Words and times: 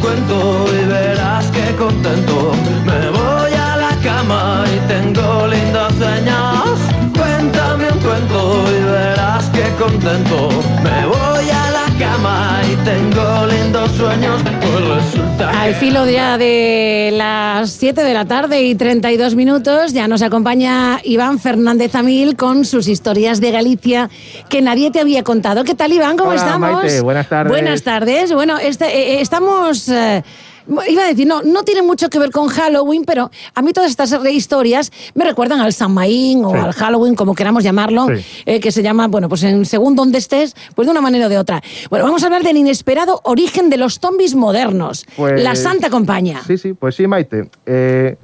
cuento 0.00 0.64
y 0.72 0.86
verás 0.86 1.46
que 1.50 1.74
contento. 1.76 2.52
Me 2.84 3.10
voy 3.10 3.52
a 3.52 3.76
la 3.76 3.96
cama 4.02 4.64
y 4.66 4.78
tengo 4.88 5.46
lindas 5.46 5.92
señas. 5.94 6.78
Cuéntame 7.16 7.90
un 7.90 7.98
cuento 8.00 8.64
y 8.70 8.84
verás 8.84 9.44
que 9.50 9.66
contento. 9.82 10.48
Me 10.82 11.06
voy 11.06 11.50
a 11.50 11.57
cama 11.98 12.60
y 12.70 12.76
tengo 12.84 13.46
lindos 13.46 13.90
sueños. 13.92 14.40
Pues 14.42 14.88
resulta 14.88 15.62
Al 15.62 15.74
filo 15.74 16.08
ya 16.08 16.38
de 16.38 17.10
las 17.12 17.70
7 17.70 18.02
de 18.02 18.14
la 18.14 18.24
tarde 18.24 18.62
y 18.62 18.74
32 18.74 19.34
minutos 19.34 19.92
ya 19.92 20.06
nos 20.08 20.22
acompaña 20.22 21.00
Iván 21.04 21.38
Fernández 21.38 21.94
Amil 21.94 22.36
con 22.36 22.64
sus 22.64 22.88
historias 22.88 23.40
de 23.40 23.50
Galicia 23.50 24.10
que 24.48 24.62
nadie 24.62 24.90
te 24.90 25.00
había 25.00 25.22
contado. 25.24 25.64
¿Qué 25.64 25.74
tal 25.74 25.92
Iván? 25.92 26.16
¿Cómo 26.16 26.30
Hola, 26.30 26.40
estamos? 26.40 26.72
Maite, 26.82 27.00
buenas 27.00 27.28
tardes. 27.28 27.50
Buenas 27.50 27.82
tardes. 27.82 28.32
Bueno, 28.32 28.58
este, 28.58 28.86
eh, 28.86 29.14
eh, 29.14 29.20
estamos... 29.20 29.88
eh, 29.88 30.22
Iba 30.88 31.04
a 31.04 31.08
decir, 31.08 31.26
no, 31.26 31.42
no 31.42 31.62
tiene 31.64 31.82
mucho 31.82 32.10
que 32.10 32.18
ver 32.18 32.30
con 32.30 32.48
Halloween, 32.48 33.04
pero 33.04 33.30
a 33.54 33.62
mí 33.62 33.72
todas 33.72 33.90
estas 33.90 34.12
historias 34.30 34.92
me 35.14 35.24
recuerdan 35.24 35.60
al 35.60 35.72
San 35.72 35.92
Maín 35.92 36.44
o 36.44 36.50
Sí. 36.52 36.58
al 36.58 36.72
Halloween, 36.74 37.14
como 37.14 37.34
queramos 37.34 37.64
llamarlo, 37.64 38.06
Sí. 38.14 38.24
eh, 38.46 38.60
que 38.60 38.70
se 38.70 38.82
llama, 38.82 39.08
bueno, 39.08 39.28
pues 39.28 39.42
en 39.44 39.64
según 39.64 39.96
donde 39.96 40.18
estés, 40.18 40.54
pues 40.74 40.86
de 40.86 40.92
una 40.92 41.00
manera 41.00 41.26
o 41.26 41.28
de 41.28 41.38
otra. 41.38 41.62
Bueno, 41.90 42.04
vamos 42.04 42.22
a 42.22 42.26
hablar 42.26 42.42
del 42.42 42.56
inesperado 42.58 43.20
origen 43.24 43.70
de 43.70 43.78
los 43.78 43.98
zombies 43.98 44.34
modernos. 44.34 45.06
Pues- 45.16 45.42
La 45.42 45.54
Santa 45.56 45.90
Compañía. 45.90 46.40
Sí, 46.46 46.58
sí, 46.58 46.74
pues 46.74 46.94
sí, 46.96 47.06
Maite. 47.06 47.48
Eh, 47.64 48.16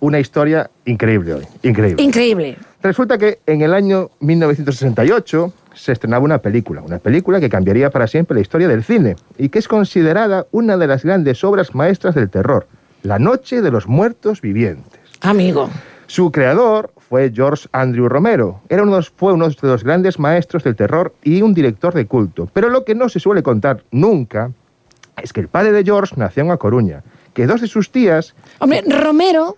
una 0.00 0.18
historia 0.18 0.68
increíble 0.84 1.34
hoy, 1.34 1.46
increíble. 1.62 2.02
Increíble. 2.02 2.56
Resulta 2.82 3.16
que 3.16 3.38
en 3.46 3.62
el 3.62 3.74
año 3.74 4.10
1968 4.20 5.52
se 5.74 5.92
estrenaba 5.92 6.24
una 6.24 6.38
película, 6.38 6.82
una 6.82 6.98
película 6.98 7.38
que 7.40 7.48
cambiaría 7.48 7.90
para 7.90 8.06
siempre 8.08 8.34
la 8.34 8.40
historia 8.40 8.66
del 8.68 8.82
cine 8.82 9.16
y 9.38 9.48
que 9.50 9.58
es 9.60 9.68
considerada 9.68 10.46
una 10.50 10.76
de 10.76 10.86
las 10.88 11.04
grandes 11.04 11.44
obras 11.44 11.74
maestras 11.74 12.14
del 12.14 12.28
terror, 12.28 12.66
La 13.02 13.18
Noche 13.18 13.62
de 13.62 13.70
los 13.70 13.86
Muertos 13.86 14.40
Vivientes. 14.40 15.00
Amigo. 15.20 15.70
Su 16.08 16.32
creador 16.32 16.92
fue 17.08 17.30
George 17.34 17.68
Andrew 17.72 18.08
Romero. 18.08 18.60
Era 18.68 18.82
uno 18.82 18.92
de 18.92 18.98
los- 18.98 19.10
fue 19.10 19.32
uno 19.32 19.48
de 19.48 19.56
los 19.62 19.84
grandes 19.84 20.18
maestros 20.18 20.64
del 20.64 20.74
terror 20.76 21.14
y 21.22 21.40
un 21.42 21.54
director 21.54 21.94
de 21.94 22.06
culto. 22.06 22.48
Pero 22.52 22.68
lo 22.68 22.84
que 22.84 22.94
no 22.94 23.08
se 23.08 23.20
suele 23.20 23.42
contar 23.42 23.84
nunca 23.92 24.50
es 25.22 25.32
que 25.32 25.40
el 25.40 25.48
padre 25.48 25.72
de 25.72 25.84
George 25.84 26.14
nació 26.18 26.42
en 26.42 26.50
A 26.50 26.56
Coruña, 26.56 27.02
que 27.32 27.46
dos 27.46 27.60
de 27.60 27.66
sus 27.68 27.90
tías 27.90 28.34
Hombre, 28.58 28.82
Romero, 28.88 29.56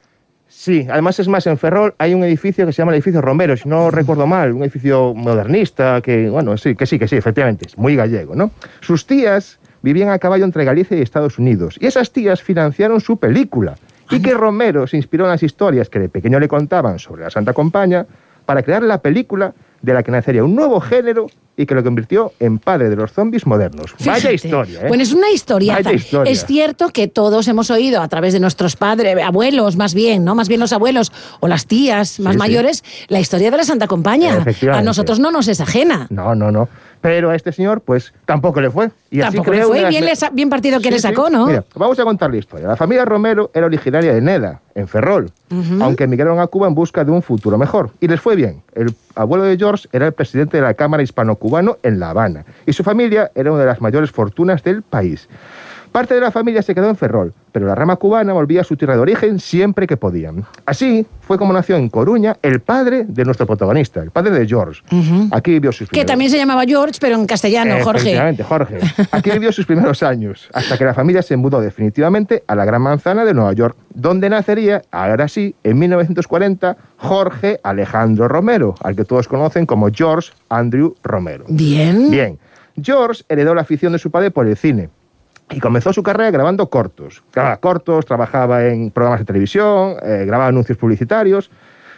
Sí, 0.57 0.87
además 0.89 1.19
es 1.19 1.29
más, 1.29 1.47
en 1.47 1.59
Ferrol 1.59 1.95
hay 1.99 2.15
un 2.15 2.23
edificio 2.25 2.65
que 2.65 2.73
se 2.73 2.79
llama 2.79 2.93
el 2.93 2.97
edificio 2.97 3.21
Romero, 3.21 3.57
si 3.57 3.69
no 3.69 3.91
recuerdo 3.91 4.27
mal, 4.27 4.53
un 4.53 4.63
edificio 4.63 5.13
modernista, 5.13 6.01
que, 6.01 6.31
bueno, 6.31 6.57
sí, 6.57 6.75
que 6.75 6.87
sí, 6.87 6.99
que 6.99 7.07
sí, 7.07 7.17
efectivamente, 7.17 7.67
es 7.67 7.77
muy 7.77 7.97
gallego, 7.97 8.35
¿no? 8.35 8.51
Sus 8.81 9.07
tías 9.07 9.59
vivían 9.83 10.09
a 10.09 10.19
caballo 10.19 10.45
entre 10.45 10.65
Galicia 10.65 10.97
y 10.97 11.03
Estados 11.03 11.39
Unidos, 11.39 11.77
y 11.81 11.87
esas 11.87 12.13
tías 12.13 12.41
financiaron 12.41 13.01
su 13.01 13.19
película, 13.19 13.75
y 14.11 14.23
que 14.23 14.33
Romero 14.33 14.87
se 14.87 14.97
inspiró 14.97 15.25
en 15.25 15.33
las 15.33 15.43
historias 15.43 15.91
que 15.91 15.99
de 15.99 16.09
pequeño 16.09 16.39
le 16.39 16.49
contaban 16.49 16.99
sobre 16.99 17.25
la 17.25 17.31
Santa 17.31 17.53
Compaña 17.53 18.07
para 18.47 18.63
crear 18.63 18.83
la 18.85 19.03
película 19.03 19.53
de 19.85 19.93
la 19.95 20.03
que 20.03 20.11
nacería 20.11 20.43
un 20.43 20.55
nuevo 20.55 20.81
género 20.81 21.27
y 21.57 21.67
que 21.67 21.75
lo 21.75 21.85
convirtió 21.85 22.33
en 22.41 22.59
padre 22.59 22.89
de 22.91 22.97
los 22.97 23.13
zombies 23.13 23.47
modernos. 23.47 23.95
Vaya 24.01 24.15
Fíjate. 24.17 24.35
historia, 24.35 24.81
¿eh? 24.81 24.89
Bueno, 24.89 25.03
es 25.05 25.13
una 25.13 25.31
historia. 25.31 25.75
Vaya 25.75 25.93
historia. 25.93 26.33
Es 26.33 26.47
cierto 26.47 26.89
que 26.89 27.07
todos 27.07 27.47
hemos 27.47 27.71
oído 27.71 28.01
a 28.01 28.09
través 28.09 28.33
de 28.33 28.41
nuestros 28.41 28.75
padres, 28.77 29.17
abuelos 29.23 29.77
más 29.77 29.95
bien, 29.95 30.25
¿no? 30.25 30.35
Más 30.35 30.49
bien 30.49 30.59
los 30.59 30.73
abuelos 30.73 31.13
o 31.41 31.47
las 31.47 31.67
tías 31.67 32.19
más 32.19 32.33
Sí, 32.33 32.37
sí. 32.37 32.39
mayores, 32.39 32.85
la 33.09 33.21
historia 33.21 33.51
de 33.51 33.59
la 33.59 33.65
Santa 33.65 33.87
Compañía. 33.87 34.45
A 34.73 34.83
nosotros 34.83 35.21
no 35.21 35.31
nos 35.31 35.47
es 35.49 35.61
ajena. 35.61 36.07
No, 36.11 36.35
no, 36.35 36.51
no. 36.51 36.69
Pero 37.01 37.29
a 37.29 37.37
este 37.37 37.53
señor, 37.53 37.83
pues, 37.83 38.15
tampoco 38.25 38.63
le 38.63 38.71
fue. 38.71 38.91
Y 39.11 39.21
así 39.21 39.37
Tampoco 39.37 39.51
le 39.53 39.57
creó 39.59 39.69
fue. 39.69 39.81
las 39.83 39.91
Bien 39.91 40.05
le- 40.07 40.13
le 40.35 40.47
partido 40.49 40.79
que 40.81 40.89
Sí, 40.89 40.95
le 40.95 40.99
sacó, 41.01 41.29
¿no? 41.29 41.47
Mira, 41.47 41.63
vamos 41.75 41.99
a 41.99 42.03
contar 42.05 42.31
la 42.31 42.39
historia. 42.39 42.67
La 42.67 42.77
familia 42.77 43.05
Romero 43.05 43.51
era 43.53 43.67
originaria 43.67 44.15
de 44.15 44.23
Neda, 44.23 44.63
en 44.75 44.89
Ferrol, 44.89 45.31
aunque 45.83 46.05
emigraron 46.05 46.41
a 46.41 46.47
Cuba 46.47 46.67
en 46.67 46.75
busca 46.75 47.05
de 47.05 47.11
un 47.13 47.23
futuro 47.23 47.59
mejor. 47.59 47.91
Y 48.01 48.09
les 48.09 48.19
fue 48.21 48.35
bien. 48.37 48.63
El 48.75 48.95
abuelo 49.15 49.45
de 49.45 49.57
George 49.57 49.89
era 49.93 50.07
el 50.07 50.13
presidente 50.13 50.57
de 50.57 50.63
la 50.63 50.75
Cámara 50.75 51.03
Hispano-Cubano 51.03 51.79
en 51.83 52.01
La 52.01 52.11
Habana. 52.11 52.45
Y 52.67 52.73
su 52.73 52.83
familia 52.83 53.31
era 53.35 53.53
una 53.53 53.61
de 53.61 53.67
las 53.67 53.81
mayores 53.81 54.11
fortunas 54.11 54.63
del 54.63 54.83
país. 54.83 55.29
Parte 55.95 56.13
de 56.15 56.21
la 56.21 56.33
familia 56.33 56.61
se 56.61 56.75
quedó 56.75 56.89
en 56.89 56.97
Ferrol, 56.97 57.33
pero 57.53 57.67
la 57.69 57.77
rama 57.77 57.95
cubana 57.95 58.33
volvía 58.33 58.63
a 58.63 58.65
su 58.65 58.77
tierra 58.77 58.97
de 58.97 59.01
origen 59.01 59.39
siempre 59.39 59.87
que 59.87 59.97
podían. 59.97 60.45
Así 60.67 61.07
fue 61.21 61.39
como 61.39 61.53
nació 61.53 61.77
en 61.77 61.89
Coruña 61.89 62.37
el 62.43 62.59
padre 62.59 63.05
de 63.07 63.25
nuestro 63.25 63.47
protagonista, 63.47 64.03
el 64.03 64.11
padre 64.11 64.33
de 64.33 64.45
George. 64.45 64.83
Aquí 65.31 65.53
vivió 65.53 65.71
sus 65.71 65.87
Que 65.89 65.93
primeros- 65.93 66.07
también 66.11 66.31
se 66.33 66.37
llamaba 66.37 66.65
George, 66.65 66.99
pero 67.01 67.15
en 67.15 67.27
castellano, 67.27 67.77
Jorge. 67.85 68.01
Efectivamente, 68.01 68.43
Jorge. 68.43 68.79
Aquí 69.13 69.31
vivió 69.31 69.53
sus 69.53 69.67
primeros 69.67 70.03
años, 70.03 70.49
hasta 70.53 70.77
que 70.77 70.85
la 70.85 70.95
familia 70.95 71.23
se 71.23 71.37
mudó 71.37 71.61
definitivamente 71.61 72.43
a 72.49 72.57
la 72.57 72.65
Gran 72.65 72.83
Manzana 72.83 73.25
de 73.25 73.33
Nueva 73.33 73.53
York, 73.53 73.77
donde 73.95 74.29
nacería, 74.29 74.83
ahora 74.91 75.29
sí, 75.29 75.55
en 75.63 75.79
1940, 75.79 76.77
Jorge 76.97 77.61
Alejandro 77.63 78.27
Romero, 78.27 78.75
al 78.83 78.97
que 78.97 79.05
todos 79.05 79.29
conocen 79.29 79.65
como 79.65 79.89
George 79.93 80.33
Andrew 80.49 80.97
Romero. 81.05 81.45
Bien. 81.49 82.11
Bien, 82.11 82.37
George 82.83 83.23
heredó 83.29 83.55
la 83.55 83.61
afición 83.61 83.93
de 83.93 84.01
su 84.01 84.11
padre 84.11 84.33
por 84.33 84.49
el 84.49 84.57
cine. 84.57 84.89
Y 85.51 85.61
comenzó 85.61 85.93
su 85.93 86.03
carrera 86.03 86.31
grabando 86.31 86.69
cortos. 86.71 87.23
Grababa 87.33 87.59
cortos, 87.59 88.07
trabajaba 88.07 88.67
en 88.67 88.91
programas 88.91 89.21
de 89.21 89.27
televisión, 89.27 89.97
eh, 90.03 90.25
grababa 90.27 90.49
anuncios 90.49 90.79
publicitarios. 90.79 91.51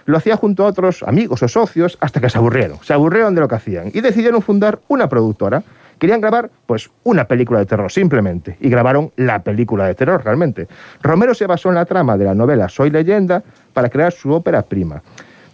Lo 0.05 0.17
hacía 0.17 0.37
junto 0.37 0.65
a 0.65 0.69
otros 0.69 1.03
amigos 1.03 1.43
o 1.43 1.49
socios 1.49 1.97
hasta 2.01 2.21
que 2.21 2.31
se 2.31 2.39
aburrieron. 2.39 2.79
Se 2.83 2.93
aburrieron 2.93 3.35
de 3.35 3.41
lo 3.41 3.49
que 3.49 3.57
hacían 3.57 3.91
y 3.93 4.01
decidieron 4.01 4.43
fundar 4.43 4.79
una 4.89 5.09
productora. 5.09 5.63
Querían 5.99 6.21
grabar, 6.21 6.51
pues, 6.67 6.91
una 7.05 7.25
película 7.25 7.59
de 7.59 7.67
terror, 7.67 7.91
simplemente. 7.91 8.57
Y 8.61 8.69
grabaron 8.69 9.13
la 9.17 9.43
película 9.43 9.87
de 9.87 9.95
terror, 9.95 10.23
realmente. 10.23 10.69
Romero 11.03 11.35
se 11.35 11.47
basó 11.47 11.71
en 11.71 11.77
la 11.77 11.87
trama 11.87 12.19
de 12.19 12.27
la 12.27 12.35
novela 12.35 12.69
Soy 12.69 12.91
leyenda 12.91 13.43
para 13.73 13.89
crear 13.89 14.13
su 14.13 14.31
ópera 14.31 14.63
prima. 14.63 15.03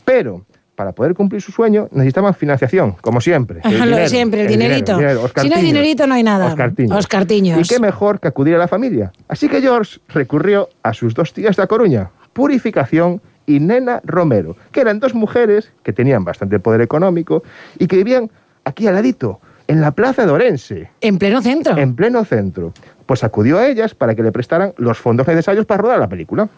Pero, 0.05 0.43
para 0.83 0.93
poder 0.93 1.15
cumplir 1.15 1.41
su 1.41 1.53
sueño, 1.53 1.87
necesitaban 1.93 2.35
financiación, 2.35 2.97
como 3.01 3.21
siempre. 3.21 3.61
Lo 3.87 3.97
de 3.97 4.09
siempre, 4.09 4.41
el 4.41 4.49
dinerito. 4.49 4.97
dinero, 4.97 5.31
Si 5.37 5.49
no 5.49 5.55
hay 5.55 5.63
dinerito, 5.63 6.09
no 6.09 6.15
hay 6.15 6.25
nada. 6.25 6.49
Oscartiños. 6.49 6.99
Oscartiños. 6.99 7.61
Y 7.61 7.73
qué 7.73 7.79
mejor 7.79 8.19
que 8.19 8.27
acudir 8.27 8.57
a 8.57 8.59
la 8.59 8.67
familia. 8.67 9.13
Así 9.29 9.49
que 9.49 9.61
George 9.61 10.01
recurrió 10.09 10.69
a 10.83 10.93
sus 10.93 11.15
dos 11.15 11.33
tías 11.33 11.55
de 11.55 11.63
A 11.63 11.69
Coruña, 11.69 12.11
Purificación 12.33 13.23
y 13.47 13.61
Nena 13.61 14.01
Romero, 14.03 14.57
que 14.73 14.81
eran 14.81 14.99
dos 14.99 15.15
mujeres 15.15 15.71
que 15.85 15.93
tenían 15.93 16.25
bastante 16.25 16.59
poder 16.59 16.81
económico 16.81 17.45
y 17.79 17.87
que 17.87 17.95
vivían 17.95 18.29
aquí 18.65 18.89
al 18.89 18.95
ladito, 18.97 19.41
en 19.69 19.81
la 19.81 19.93
plaza 19.93 20.27
de 20.27 20.33
Orense, 20.33 20.91
En 21.01 21.17
pleno 21.19 21.41
centro. 21.43 21.77
en 21.79 21.95
pleno 21.95 22.25
centro. 22.25 22.73
Pues 23.07 23.23
acudió 23.23 23.59
a 23.59 23.69
ellas 23.69 23.95
para 23.95 24.17
que 24.17 24.25
le 24.25 24.33
prestaran 24.33 24.73
los 24.79 24.99
fondos 24.99 25.29
necesarios 25.29 25.65
para 25.65 25.83
rodar 25.83 26.01
la 26.01 26.09
película. 26.09 26.49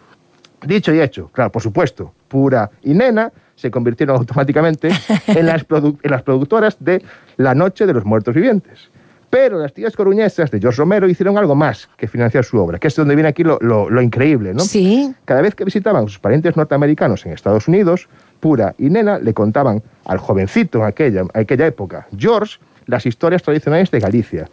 Dicho 0.67 0.95
y 0.95 1.01
hecho, 1.03 1.29
claro, 1.31 1.53
por 1.53 1.61
supuesto, 1.61 2.15
Pura 2.27 2.71
y 2.83 2.95
Nena 2.95 3.31
se 3.57 3.71
convirtieron 3.71 4.17
automáticamente 4.17 4.89
en 5.27 5.47
las, 5.47 5.67
produ- 5.67 5.99
en 6.03 6.11
las 6.11 6.23
productoras 6.23 6.77
de 6.81 7.03
La 7.37 7.55
Noche 7.55 7.87
de 7.87 7.93
los 7.95 8.05
Muertos 8.05 8.35
Vivientes. 8.35 8.91
Pero 9.31 9.59
las 9.59 9.73
tías 9.73 9.97
coruñesas 9.97 10.51
de 10.53 10.61
George 10.61 10.79
Romero 10.79 11.09
hicieron 11.09 11.37
algo 11.39 11.57
más 11.57 11.89
que 11.97 12.07
financiar 12.07 12.45
su 12.45 12.57
obra, 12.59 12.79
que 12.79 12.87
es 12.87 12.95
donde 12.95 13.17
viene 13.17 13.29
aquí 13.29 13.43
lo, 13.43 13.59
lo- 13.61 13.91
lo 13.91 14.01
increíble, 14.01 14.55
¿no? 14.55 14.61
Sí. 14.61 15.13
Cada 15.25 15.43
vez 15.43 15.55
que 15.57 15.65
visitaban 15.65 16.05
a 16.05 16.07
sus 16.07 16.21
parientes 16.21 16.57
norteamericanos 16.57 17.27
en 17.27 17.33
Estados 17.33 17.67
Unidos, 17.67 18.09
Pura 18.39 18.75
y 18.79 18.91
Nena 18.91 19.19
le 19.19 19.35
contaban 19.35 19.83
al 20.05 20.19
jovencito 20.19 20.79
en 20.79 20.85
aquella, 20.85 21.21
en 21.23 21.29
aquella 21.35 21.67
época, 21.67 22.07
George, 22.17 22.59
las 22.87 23.07
historias 23.07 23.43
tradicionales 23.43 23.91
de 23.91 23.99
Galicia. 23.99 24.49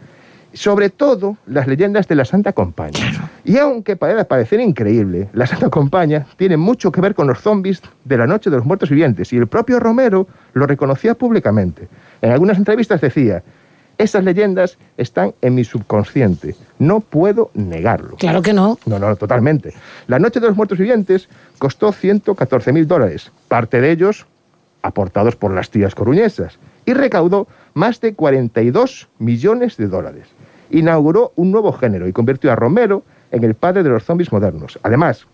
Sobre 0.54 0.90
todo 0.90 1.36
las 1.46 1.66
leyendas 1.66 2.08
de 2.08 2.14
la 2.14 2.24
Santa 2.24 2.52
Compañía. 2.52 3.30
Y 3.44 3.56
aunque 3.58 3.96
pueda 3.96 4.24
parecer 4.24 4.60
increíble, 4.60 5.28
la 5.32 5.46
Santa 5.46 5.70
Compañía 5.70 6.26
tiene 6.36 6.56
mucho 6.56 6.92
que 6.92 7.00
ver 7.00 7.14
con 7.14 7.26
los 7.26 7.40
zombies 7.40 7.82
de 8.04 8.16
la 8.16 8.26
Noche 8.26 8.50
de 8.50 8.56
los 8.56 8.66
Muertos 8.66 8.90
Vivientes 8.90 9.32
y 9.32 9.36
el 9.36 9.46
propio 9.46 9.80
Romero 9.80 10.28
lo 10.52 10.66
reconocía 10.66 11.14
públicamente. 11.14 11.88
En 12.20 12.30
algunas 12.30 12.58
entrevistas 12.58 13.00
decía, 13.00 13.42
esas 13.98 14.24
leyendas 14.24 14.78
están 14.96 15.34
en 15.42 15.54
mi 15.54 15.64
subconsciente, 15.64 16.56
no 16.78 17.00
puedo 17.00 17.50
negarlo. 17.54 18.16
Claro 18.16 18.42
que 18.42 18.52
no. 18.52 18.78
No, 18.86 18.98
no, 18.98 19.14
totalmente. 19.16 19.74
La 20.06 20.18
Noche 20.18 20.40
de 20.40 20.48
los 20.48 20.56
Muertos 20.56 20.78
Vivientes 20.78 21.28
costó 21.58 21.92
114 21.92 22.72
mil 22.72 22.86
dólares, 22.86 23.32
parte 23.48 23.80
de 23.80 23.90
ellos 23.90 24.26
aportados 24.82 25.36
por 25.36 25.52
las 25.52 25.70
tías 25.70 25.94
coruñesas, 25.94 26.58
y 26.84 26.94
recaudó 26.94 27.46
más 27.74 28.00
de 28.00 28.14
42 28.14 29.08
millones 29.18 29.76
de 29.76 29.86
dólares. 29.86 30.26
Inauguró 30.72 31.32
un 31.36 31.52
nuevo 31.52 31.72
género 31.72 32.08
y 32.08 32.12
convirtió 32.12 32.50
a 32.50 32.56
Romero 32.56 33.04
en 33.30 33.44
el 33.44 33.54
padre 33.54 33.82
de 33.82 33.90
los 33.90 34.04
zombies 34.04 34.32
modernos. 34.32 34.78
Además, 34.82 35.26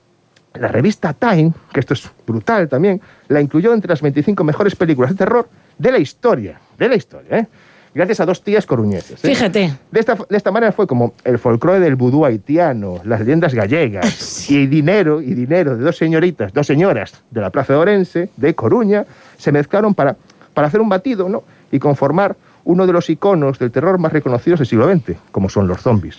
la 0.54 0.68
revista 0.68 1.12
Time, 1.12 1.52
que 1.72 1.80
esto 1.80 1.94
es 1.94 2.10
brutal 2.26 2.68
también, 2.68 3.00
la 3.28 3.40
incluyó 3.40 3.72
entre 3.72 3.88
las 3.88 4.02
25 4.02 4.44
mejores 4.44 4.74
películas 4.76 5.10
de 5.10 5.16
terror 5.16 5.48
de 5.78 5.92
la 5.92 5.98
historia. 5.98 6.60
De 6.76 6.88
la 6.88 6.96
historia, 6.96 7.38
¿eh? 7.38 7.46
Gracias 7.94 8.20
a 8.20 8.26
dos 8.26 8.42
tías 8.42 8.66
coruñesas. 8.66 9.24
¿eh? 9.24 9.28
Fíjate. 9.28 9.72
De 9.90 10.00
esta, 10.00 10.14
de 10.14 10.36
esta 10.36 10.50
manera 10.50 10.72
fue 10.72 10.86
como 10.86 11.14
el 11.24 11.38
folclore 11.38 11.80
del 11.80 11.96
vudú 11.96 12.24
haitiano, 12.24 13.00
las 13.04 13.20
leyendas 13.20 13.54
gallegas 13.54 14.48
y 14.50 14.66
dinero 14.66 15.20
y 15.20 15.34
dinero 15.34 15.76
de 15.76 15.84
dos 15.84 15.96
señoritas, 15.96 16.52
dos 16.52 16.66
señoras 16.66 17.22
de 17.30 17.40
la 17.40 17.50
Plaza 17.50 17.72
de 17.72 17.78
Orense, 17.78 18.30
de 18.36 18.54
Coruña, 18.54 19.04
se 19.38 19.52
mezclaron 19.52 19.94
para, 19.94 20.16
para 20.54 20.68
hacer 20.68 20.80
un 20.80 20.88
batido 20.88 21.28
¿no? 21.28 21.42
y 21.72 21.78
conformar 21.78 22.36
uno 22.68 22.86
de 22.86 22.92
los 22.92 23.08
iconos 23.08 23.58
del 23.58 23.70
terror 23.70 23.98
más 23.98 24.12
reconocidos 24.12 24.60
del 24.60 24.68
siglo 24.68 24.92
XX, 24.92 25.16
como 25.32 25.48
son 25.48 25.66
los 25.66 25.80
zombies. 25.80 26.18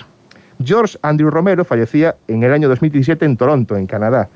George 0.64 0.98
Andrew 1.04 1.30
Romero 1.30 1.64
fallecía 1.64 2.16
en 2.28 2.42
el 2.42 2.52
año 2.52 2.68
2017 2.68 3.24
en 3.24 3.38
Toronto, 3.38 3.78
en 3.78 3.86
Canadá. 3.86 4.30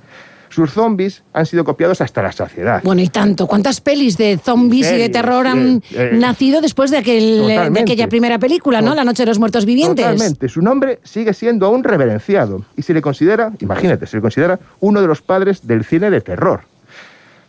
Sus 0.50 0.71
zombies 0.71 1.24
han 1.33 1.48
sido 1.48 1.65
copiados 1.65 2.01
hasta 2.01 2.21
la 2.21 2.31
saciedad. 2.31 2.81
Bueno, 2.83 3.01
y 3.01 3.07
tanto. 3.07 3.48
¿Cuántas 3.48 3.81
pelis 3.81 4.15
de 4.18 4.38
zombies 4.38 4.92
y 4.92 4.98
de 4.98 5.10
terror 5.10 5.48
han 5.48 5.81
sí, 5.81 5.95
eh, 5.98 6.12
nacido 6.13 6.62
después 6.62 6.92
de, 6.92 6.98
aquel, 6.98 7.48
de 7.48 7.80
aquella 7.80 8.07
primera 8.07 8.38
película, 8.38 8.80
¿no? 8.80 8.94
La 8.94 9.04
Noche 9.04 9.24
de 9.24 9.30
los 9.30 9.39
Muertos 9.39 9.66
Vivientes. 9.66 10.06
Totalmente. 10.06 10.50
Su 10.50 10.62
nombre 10.62 11.00
sigue 11.04 11.33
siendo 11.33 11.66
aún 11.66 11.83
reverenciado 11.83 12.63
y 12.77 12.83
se 12.83 12.94
le 12.94 13.01
considera, 13.01 13.51
imagínate, 13.59 14.06
se 14.06 14.18
le 14.18 14.21
considera 14.21 14.59
uno 14.81 15.01
de 15.01 15.07
los 15.07 15.24
padres 15.24 15.66
del 15.66 15.83
cine 15.83 16.12
de 16.12 16.21
terror. 16.21 16.62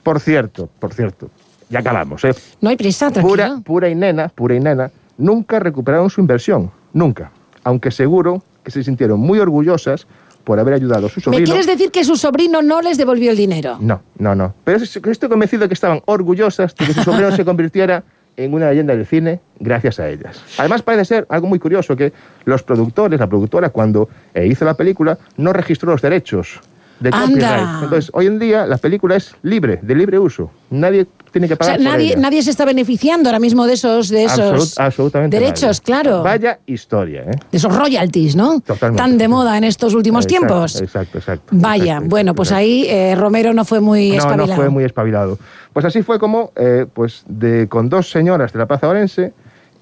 Por 0.03 0.21
cierto, 0.21 0.71
por 0.79 0.95
cierto, 0.95 1.29
ya 1.75 1.81
acabamos, 1.81 2.25
¿eh? 2.25 2.33
No 2.61 2.71
hay 2.71 2.77
prisa, 2.77 3.11
tranquilo. 3.11 3.29
Pura, 3.29 3.61
pura 3.65 3.89
y 3.89 3.95
nena, 3.97 4.29
pura 4.29 4.55
y 4.55 4.61
nena, 4.61 4.91
nunca 5.19 5.59
recuperaron 5.59 6.09
su 6.09 6.21
inversión, 6.21 6.71
nunca. 6.93 7.33
Aunque 7.65 7.91
seguro 7.91 8.43
que 8.63 8.71
se 8.71 8.85
sintieron 8.85 9.19
muy 9.19 9.41
orgullosas 9.41 10.07
por 10.45 10.61
haber 10.61 10.75
ayudado 10.75 11.07
a 11.07 11.11
su 11.11 11.19
¿Me 11.19 11.25
sobrino. 11.25 11.45
quieres 11.47 11.67
decir 11.67 11.91
que 11.91 12.05
su 12.05 12.17
sobrino 12.17 12.63
no 12.63 12.81
les 12.81 12.97
devolvió 12.97 13.31
el 13.33 13.37
dinero? 13.37 13.77
No, 13.81 14.03
no, 14.19 14.35
no. 14.35 14.55
Pero 14.63 14.79
es- 14.79 14.97
estoy 14.97 15.29
convencido 15.29 15.63
de 15.63 15.69
que 15.69 15.75
estaban 15.75 16.01
orgullosas 16.05 16.75
de 16.77 16.87
que 16.87 16.93
su 16.95 17.03
sobrino 17.03 17.35
se 17.35 17.45
convirtiera 17.51 18.05
en 18.37 18.53
una 18.55 18.69
leyenda 18.71 18.95
del 18.95 19.07
cine 19.07 19.41
gracias 19.59 19.99
a 20.01 20.09
ellas. 20.09 20.41
Además 20.59 20.83
parece 20.83 21.05
ser 21.07 21.27
algo 21.29 21.47
muy 21.49 21.59
curioso 21.59 21.97
que 21.97 22.13
los 22.45 22.63
productores, 22.63 23.19
la 23.19 23.27
productora, 23.29 23.71
cuando 23.71 24.09
hizo 24.35 24.65
la 24.65 24.75
película, 24.75 25.19
no 25.37 25.53
registró 25.53 25.91
los 25.93 26.03
derechos 26.03 26.61
de 27.01 27.11
Anda. 27.13 27.27
copyright. 27.27 27.83
Entonces, 27.85 28.11
hoy 28.15 28.27
en 28.27 28.39
día 28.39 28.67
la 28.67 28.79
película 28.79 29.17
es 29.17 29.35
libre, 29.43 29.79
de 29.83 29.95
libre 29.95 30.19
uso. 30.19 30.51
Nadie 30.71 31.07
tiene 31.33 31.49
que 31.49 31.55
O 31.55 31.57
sea, 31.57 31.67
pagar 31.67 31.77
por 31.79 31.85
nadie, 31.85 32.13
ella. 32.13 32.21
nadie 32.21 32.43
se 32.43 32.51
está 32.51 32.65
beneficiando 32.65 33.29
ahora 33.29 33.41
mismo 33.41 33.67
de 33.67 33.73
esos, 33.73 34.09
de 34.09 34.25
esos 34.25 34.39
Absolut- 34.79 34.81
absolutamente 34.87 35.39
derechos, 35.41 35.81
nadie. 35.81 36.03
claro. 36.03 36.23
Vaya 36.23 36.59
historia, 36.67 37.23
¿eh? 37.23 37.37
De 37.51 37.59
esos 37.59 37.75
royalties, 37.77 38.37
¿no? 38.37 38.61
Totalmente. 38.61 39.03
Tan 39.03 39.19
de 39.19 39.29
moda 39.29 39.59
en 39.59 39.65
estos 39.65 39.95
últimos 39.95 40.25
Exacto, 40.27 40.47
tiempos. 40.47 40.81
Exacto, 40.81 41.19
exacto. 41.19 41.49
Vaya, 41.51 41.85
Exacto, 41.85 42.09
bueno, 42.09 42.31
exacto, 42.31 42.37
pues 42.37 42.53
ahí 42.53 42.87
eh, 42.89 43.15
Romero 43.17 43.53
no 43.53 43.65
fue 43.65 43.81
muy 43.81 44.11
no, 44.11 44.17
espabilado. 44.19 44.49
no 44.49 44.55
fue 44.57 44.69
muy 44.71 44.85
espabilado. 44.85 45.39
Pues 45.73 45.85
así 45.85 46.03
fue 46.03 46.21
como, 46.21 46.53
eh, 46.55 46.87
pues 46.95 47.25
de, 47.27 47.67
con 47.69 47.89
dos 47.89 48.11
señoras 48.11 48.53
de 48.53 48.59
la 48.61 48.67
Plaza 48.67 48.89
Orense 48.89 49.33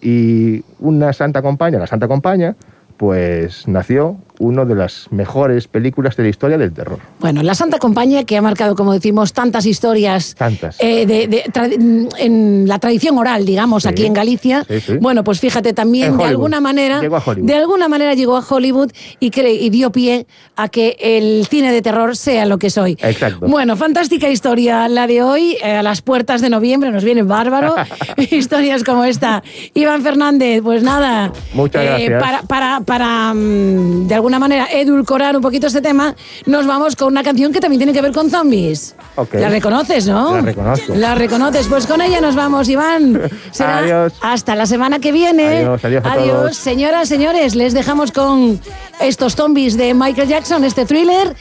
y 0.01 0.65
una 0.81 1.13
santa 1.13 1.43
compañía, 1.43 1.79
la 1.79 1.87
santa 1.87 2.09
compañía, 2.09 2.57
pues 2.97 3.69
nació 3.69 4.17
una 4.43 4.65
de 4.65 4.75
las 4.75 5.07
mejores 5.11 5.69
películas 5.69 6.17
de 6.17 6.25
la 6.25 6.29
historia 6.29 6.59
del 6.59 6.73
terror. 6.73 6.99
Bueno, 7.21 7.43
la 7.43 7.55
Santa 7.55 7.79
Compañía 7.79 8.25
que 8.25 8.37
ha 8.37 8.43
marcado, 8.43 8.75
como 8.75 8.93
decimos, 8.93 9.33
tantas 9.33 9.67
historias 9.67 10.35
Tantas. 10.35 10.77
eh, 10.81 11.07
de, 11.07 11.29
de 11.29 11.45
tra- 11.45 12.09
en 12.19 12.65
la 12.67 12.79
tradición 12.81 13.17
oral, 13.19 13.45
digamos, 13.47 13.85
Sí, 13.85 13.89
aquí 13.89 14.05
en 14.07 14.13
Galicia. 14.15 14.65
sí, 14.69 14.81
sí. 14.81 14.93
Bueno, 15.01 15.23
pues 15.23 15.39
fíjate 15.41 15.73
también 15.73 16.17
de 16.17 16.25
alguna 16.25 16.61
manera, 16.61 17.01
Llegó 17.01 17.17
a 17.17 17.23
Hollywood. 17.25 17.47
de 17.47 17.55
alguna 17.55 17.89
manera 17.89 18.15
llegó 18.15 18.37
a 18.37 18.45
Hollywood 18.49 18.91
y, 19.21 19.31
y 19.41 19.71
dio 19.71 19.93
pie 19.93 20.27
a 20.57 20.69
que 20.69 20.97
el 21.01 21.47
cine 21.49 21.71
de 21.73 21.81
terror 21.81 22.17
sea 22.17 22.45
lo 22.47 22.59
que 22.59 22.69
soy. 22.71 22.93
Exacto. 23.01 23.47
Bueno, 23.47 23.77
fantástica 23.77 24.29
historia 24.29 24.89
la 24.89 25.07
de 25.07 25.23
hoy, 25.23 25.57
eh, 25.63 25.77
a 25.77 25.83
las 25.83 26.03
puertas 26.03 26.41
de 26.41 26.51
noviembre, 26.51 26.91
nos 26.91 27.05
viene 27.05 27.23
bárbaro. 27.23 27.75
Historias 28.31 28.85
como 28.85 29.05
esta. 29.05 29.43
Iván 29.75 30.03
Fernández, 30.03 30.61
pues 30.63 30.83
nada. 30.83 31.27
eh, 31.27 31.39
Muchas 31.55 31.85
gracias. 31.85 32.21
Para, 32.23 32.43
para, 32.43 32.81
para 32.81 33.35
mm, 33.35 34.09
de 34.09 34.15
alguna 34.15 34.32
manera, 34.39 34.67
edulcorar 34.71 35.37
un 35.37 35.43
poquito 35.43 35.67
este 35.67 35.81
tema, 35.81 36.15
nos 36.47 36.67
vamos 36.67 36.97
con 36.97 37.09
una 37.09 37.23
canción 37.23 37.53
que 37.53 37.61
también 37.61 37.79
tiene 37.81 37.93
que 37.93 38.03
ver 38.03 38.13
con 38.13 38.31
zombies. 38.31 38.95
La 39.33 39.49
reconoces, 39.49 40.07
¿no? 40.07 40.35
La 40.35 40.41
reconozco. 40.41 40.95
La 40.95 41.15
reconoces. 41.15 41.67
Pues 41.67 41.87
con 41.87 42.01
ella 42.01 42.21
nos 42.21 42.35
vamos, 42.35 42.69
Iván. 42.69 43.21
Será 43.51 43.79
Adiós. 43.79 44.13
hasta 44.21 44.55
la 44.55 44.67
semana 44.67 44.99
que 44.99 45.13
viene. 45.13 45.59
Adiós, 45.59 45.85
adiós 45.85 46.05
a 46.05 46.17
todos. 46.17 46.57
Señoras, 46.57 47.09
señores, 47.09 47.55
les 47.55 47.75
dejamos 47.75 48.13
con 48.13 48.61
estos 49.01 49.35
zombies 49.37 49.77
de 49.77 49.95
Michael 49.95 50.29
Jackson, 50.29 50.65
este 50.65 50.85
thriller. 50.87 51.35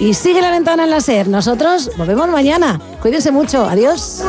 Y 0.00 0.14
sigue 0.14 0.40
la 0.40 0.52
ventana 0.52 0.84
en 0.84 0.90
la 0.90 1.00
SER. 1.00 1.26
Nosotros 1.26 1.90
volvemos 1.96 2.28
mañana. 2.28 2.80
Cuídense 3.02 3.32
mucho. 3.32 3.68
Adiós. 3.68 4.22